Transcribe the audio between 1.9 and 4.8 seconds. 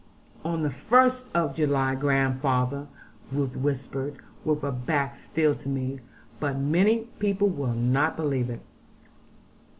grandfather,' Ruth whispered, with her